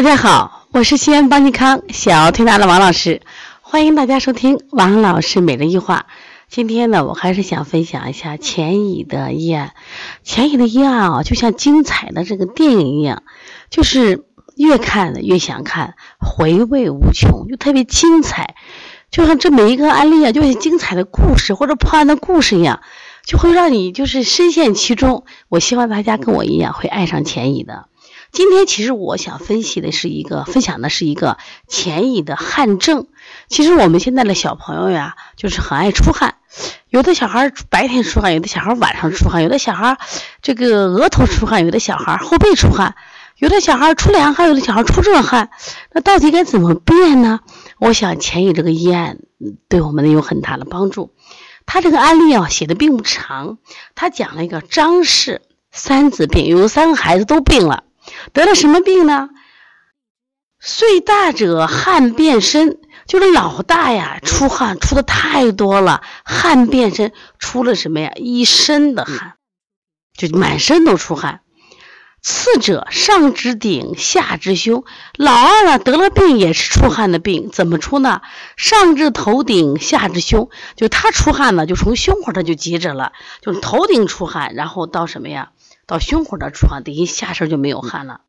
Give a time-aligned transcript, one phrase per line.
[0.00, 3.20] 大家好，我是西安邦尼康小儿推拿的王老师，
[3.60, 6.06] 欢迎大家收听王老师每日一话。
[6.48, 9.74] 今天呢，我还是想分享一下钱乙的医案。
[10.22, 13.24] 钱乙的医案啊，就像精彩的这个电影一样，
[13.68, 14.24] 就是
[14.56, 18.54] 越看越想看，回味无穷，就特别精彩。
[19.10, 22.80] 就像这每一个案例啊，就像精彩的故事或者破案的故事一样，
[23.26, 25.26] 就会让你就是深陷其中。
[25.50, 27.84] 我希望大家跟我一样会爱上钱乙的。
[28.32, 31.36] 今天其实我想分析的是一个，分享的是一个
[31.66, 33.06] 钱乙的汗症。
[33.48, 36.36] 其实我们现在的小朋友呀，就是很爱出汗，
[36.88, 39.98] 有的小孩白天出汗，有的小孩晚上出汗，有的小孩
[40.42, 42.94] 这个额头出汗，有的小孩后背出汗，
[43.36, 45.50] 有的小孩出凉汗，有的小孩出热汗。
[45.92, 47.40] 那到底该怎么变呢？
[47.78, 49.18] 我想钱乙这个医案
[49.68, 51.12] 对我们有很大的帮助。
[51.66, 53.58] 他这个案例啊写的并不长，
[53.94, 57.84] 他讲了一个张氏三子病，有三个孩子都病了。
[58.32, 59.30] 得了什么病呢？
[60.62, 68.12] 岁大者汗变身，就是老大呀，出汗出的太多了，汗变身，出了什么呀？
[68.16, 69.36] 一身的汗，
[70.14, 71.40] 就满身都出汗。
[72.22, 74.84] 次者上肢顶，下肢胸。
[75.16, 78.20] 老二呢得了病也是出汗的病，怎么出呢？
[78.58, 85.52] 上至头顶，下至胸，就他出汗呢，就从胸口他就急着了，就是头顶出汗，然后到什么呀？
[85.90, 88.20] 到胸口这出汗，等于下身就没有汗了。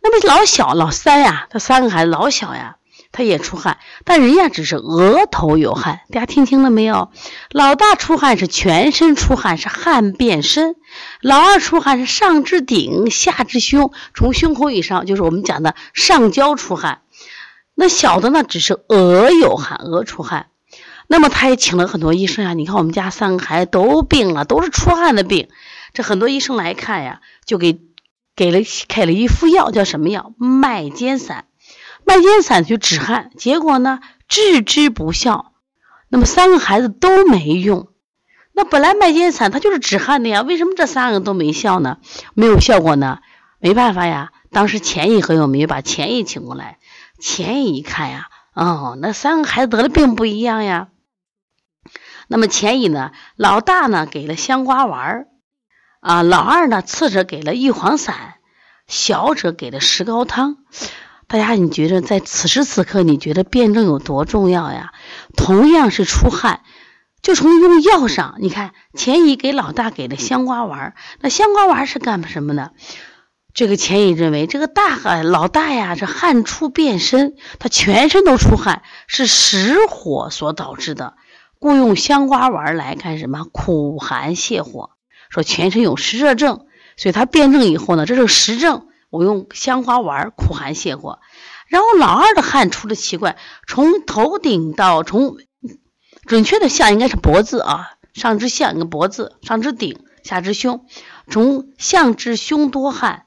[0.00, 2.76] 那么老小老三呀，他三个孩子老小呀，
[3.10, 6.02] 他也出汗，但人家只是额头有汗。
[6.12, 7.10] 大家听清了没有？
[7.50, 10.74] 老大出汗是全身出汗，是汗变身；
[11.20, 17.00] 老二出汗是上至顶，下至胸，从胸口以上就是我们讲的上焦出汗。
[17.74, 20.46] 那小的呢，只是额有汗，额出汗。
[21.08, 22.54] 那么他也请了很多医生呀。
[22.54, 25.48] 你看我们家三个孩子都病了，都是出汗的病。
[25.94, 27.80] 这很多医生来看呀，就给
[28.36, 30.34] 给了开了一副药，叫什么药？
[30.36, 31.46] 麦尖散。
[32.04, 35.52] 麦尖散就止汗，结果呢治之不效。
[36.08, 37.88] 那么三个孩子都没用。
[38.52, 41.98] 那本来麦尖散它就是止汗的呀，为什么这三个都没效呢？
[42.34, 43.20] 没有效果呢？
[43.58, 44.32] 没办法呀。
[44.50, 46.78] 当时钱乙很有名，把钱乙请过来。
[47.18, 50.88] 钱乙一看呀，哦，那三个孩子得了病不一样呀。
[52.28, 55.28] 那么钱乙呢，老大呢给了香瓜丸儿。
[56.04, 58.34] 啊，老二呢，次者给了玉黄散，
[58.86, 60.58] 小者给了石膏汤。
[61.26, 64.92] 大家，你觉得在此时此刻，你觉得辩证有多重要呀？
[65.34, 66.60] 同样是出汗，
[67.22, 72.72] 就从用药上，你看钱乙给老大给的香瓜丸，那香瓜丸是干什么的？
[73.54, 81.14] 这个钱乙认为，这个大汗老大呀，这汗出遍身，他全身都出汗，是实火所导致的，
[81.58, 83.46] 故用香瓜丸来干什么？
[83.50, 84.90] 苦寒泻火。
[85.34, 88.86] 说全身有湿热症，所以他辩证以后呢，这是实症。
[89.10, 91.18] 我用香花丸苦寒泻火。
[91.66, 93.36] 然后老二的汗出的奇怪，
[93.66, 95.36] 从头顶到从
[96.24, 100.86] 准确的像应该是脖子啊，上肢像一个脖子，上肢顶，下肢胸，
[101.28, 103.26] 从项至胸多汗。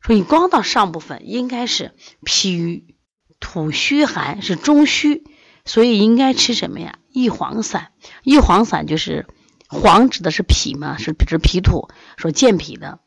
[0.00, 1.92] 说你光到上部分应该是
[2.24, 2.96] 脾郁
[3.38, 5.22] 土虚寒，是中虚，
[5.64, 6.98] 所以应该吃什么呀？
[7.12, 7.92] 益黄散，
[8.24, 9.28] 益黄散就是。
[9.68, 12.98] 黄指的是脾嘛，是指脾土，说健脾的。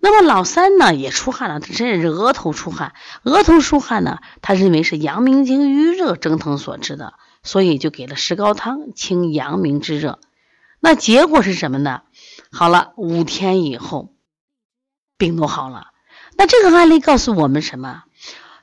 [0.00, 10.18] 那么老三呢也出汗了，他真是额头出汗，额头出汗呢，他认为是阳明经瘀热蒸腾所致的，所以就给了石膏汤清阳明之热。
[10.80, 12.02] 那结果是什么呢？
[12.52, 14.14] 好了，五天以后
[15.16, 15.86] 病都好了。
[16.36, 18.02] 那这个案例告诉我们什么？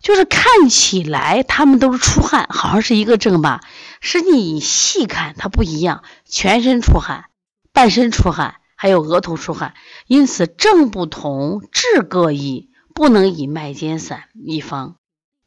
[0.01, 3.61] 就是看起来他们都是出汗，好像是一个症吧，
[3.99, 7.25] 实际你细看它不一样，全身出汗。
[7.73, 9.75] 半身出汗，还有额头出汗，
[10.05, 14.97] 因此症不同，治各异，不能以麦秸散一方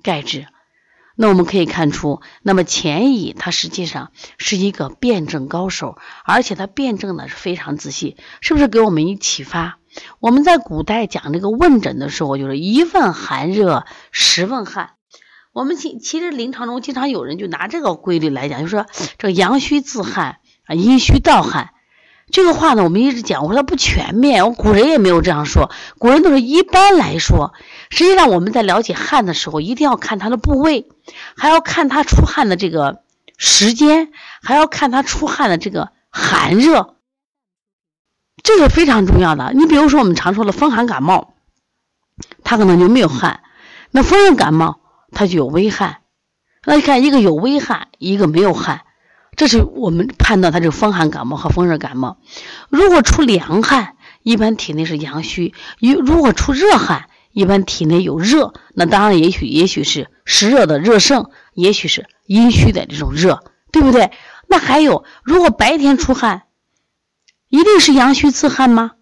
[0.03, 0.47] 盖之。
[1.17, 9.79] 那我们可以看出，那么钱乙他实际上是一个辩证高手，而且他辩证呢是非常仔细，是不是给我们一启发？
[10.21, 14.91] 我们在古代讲这个问诊的时候，就是一问寒热，十问汗。
[15.53, 18.87] 我们其其实临床中经常有人就拿这个规律来讲，就说
[19.19, 21.71] 这个阳虚自汗啊，阴虚盗汗。
[22.33, 27.53] 这个话呢，我们一直讲，我说它不全面，我古人也没有这样说，古人都是一般来说。
[27.91, 30.89] 实际上，我们在了解汗的时候，一定要看它的部位，
[31.37, 33.03] 还要看它出汗的这个
[33.37, 34.11] 时间，
[34.43, 36.94] 还要看它出汗的这个寒热，
[38.45, 39.53] 这个非常重要的。
[39.55, 41.35] 你比如说，我们常说的风寒感冒，
[42.45, 43.41] 它可能就没有汗；
[43.91, 44.79] 那风热感冒，
[45.11, 46.03] 它就有微汗。
[46.65, 48.83] 那你看，一个有微汗，一个没有汗。
[49.35, 52.19] 这是我们判断它这个风寒感冒和风热感冒。
[52.69, 63.43] 如果出凉汗，一般体内是阳虚；如如果出热汗，一般体内有热，那当然也许也许是湿热的热盛，也许是阴虚的这种热，
[63.73, 64.13] 对不对？
[64.49, 66.43] 那还有，如果白天出汗，
[67.49, 68.93] 一定是阳虚自汗吗？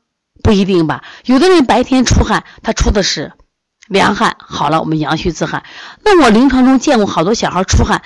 [0.43, 1.05] 不一定吧。
[1.25, 3.33] 有的人白天出汗，他出的是
[3.89, 4.37] 凉汗。
[4.39, 5.65] 好了，我们阳虚自汗。
[6.05, 8.03] 那我临床中见过好多小孩出汗，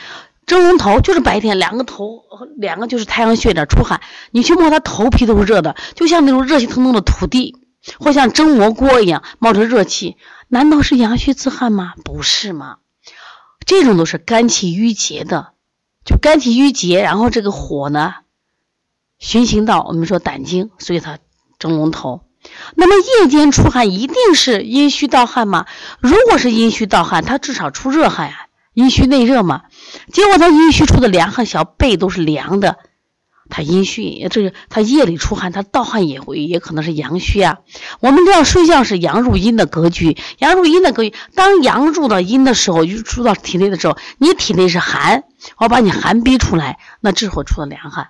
[0.47, 2.23] 蒸笼头就是白天两个头
[2.57, 4.01] 两个就是太阳穴那出汗，
[4.31, 7.57] 你去摸他头皮都是热的，就像那种热气腾腾的土地。
[8.01, 10.17] 或像蒸馍锅一样冒着热气，
[10.49, 11.93] 难道是阳虚自汗吗？
[12.05, 12.79] 不是吗？
[13.65, 15.53] 这种都是肝气郁结的，
[16.05, 18.15] 就肝气郁结，然后这个火呢
[19.19, 21.19] 循行到我们说胆经，所以它
[21.59, 22.23] 蒸笼头。
[22.75, 25.67] 那么夜间出汗一定是阴虚盗汗吗？
[26.01, 29.63] 如果是阴虚盗汗，它至少出热汗呀，阴虚内热嘛。
[30.13, 32.77] 结果它阴虚出的凉汗，小背都是凉的。
[33.49, 37.59] 他阴虚，这个他夜里出汗，他盗汗也会也可能是阳虚啊。
[38.01, 45.23] 我们知道睡觉是阳入阴的格局，阳入阴的格局，当阳入到阴的时候，入到体内的时候，你体内是寒，
[45.59, 48.09] 我把你寒逼出来，那这会出的凉汗。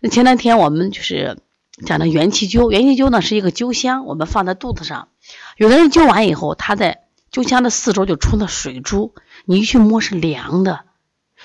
[0.00, 1.38] 那前两天我们就是
[1.84, 5.08] 讲的元气灸，元气灸呢是一个灸香，我们放在肚子上，
[5.56, 7.00] 有的人灸完以后，他在
[7.32, 9.14] 灸香的四周就出了水珠，
[9.44, 10.80] 你一去摸是凉的。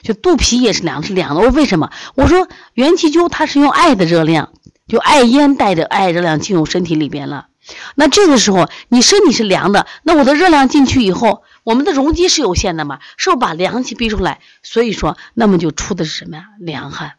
[0.02, 1.42] 就肚皮也是凉，是凉的。
[1.42, 1.92] 我说为什么？
[2.16, 4.52] 我说元气灸它是用爱的热量，
[4.88, 7.48] 就爱烟带着爱热量进入身体里边了。
[7.96, 14.42] 那这个时候你身体是凉的，那我的热量进去以后，我们的容积是有限的嘛，是不把凉气逼出来？
[14.64, 16.46] 所以说，那么就出的是什么呀？
[16.60, 17.14] 凉汗。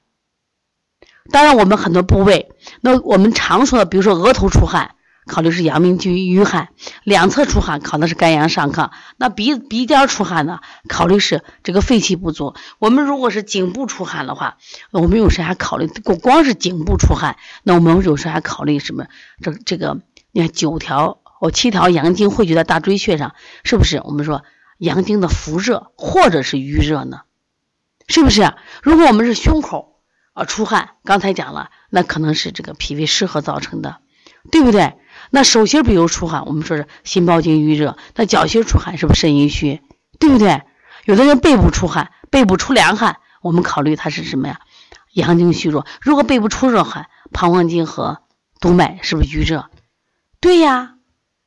[1.30, 2.50] 当然，我们很多部位，
[2.80, 4.94] 那我们常说的，比如说额头出汗。
[5.26, 6.68] 考虑是阳明居瘀汗，
[7.02, 8.90] 两侧出汗考的是肝阳上亢。
[9.16, 10.60] 那鼻鼻尖出汗呢？
[10.86, 12.54] 考虑是这个肺气不足。
[12.78, 14.58] 我们如果是颈部出汗的话，
[14.90, 19.06] 我们有时还考虑，光光是颈部出汗，那我们有时还考虑什么？
[19.40, 19.98] 这这个
[20.30, 24.02] 你看九条哦七条阳经汇聚在大椎穴上，是不是？
[24.04, 24.42] 我们说
[24.76, 27.22] 阳经的浮热或者是瘀热呢？
[28.08, 28.52] 是不是？
[28.82, 29.93] 如果我们是胸口
[30.34, 33.98] 啊出汗，刚才讲了，那可能是这个脾胃湿和造成的，
[34.50, 34.94] 对不对？
[35.30, 39.80] 那手心比如出汗，我们说是心包经郁热；那脚心出汗是不是肾阴虚？
[40.18, 40.62] 对不对？
[41.04, 44.60] 有的人背部出汗，背部出凉汗，我们考虑它是什么呀？
[45.12, 45.86] 阳经虚弱。
[46.00, 48.18] 如果背部出热汗，膀胱经和
[48.60, 49.70] 督脉是不是郁热？
[50.40, 50.93] 对呀。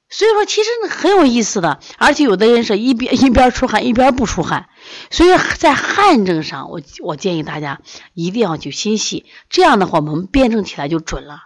[0.10, 4.70] 所以说其实很有意思的，而且有的人是一边 一边出汗一边不出汗，
[5.12, 7.82] 所以在汗症上，我我建议大家
[8.14, 11.42] 一定要去心细，这样的话我们辩证起来就准了。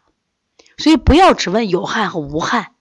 [0.78, 2.74] 所以不要只问有汗和无汗，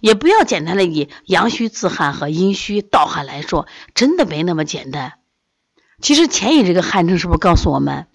[0.00, 5.14] 也不要简单的以阳虚自汗和阴虚盗汗来说，真的没那么简单。
[6.00, 8.06] 其实前一这个汗症是不是告诉我们，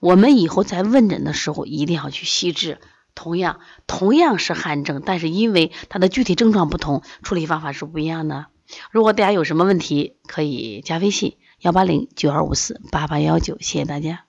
[0.00, 2.78] 我们以后在问诊的时候一定要去细致。
[3.18, 8.46] 同样，同样是汗症，但是因为它的具体症状不同，处理方法是不一样的。
[8.92, 14.27] 如果大家有什么问题，可以加微信幺八零九二五四八八幺九，谢谢大家。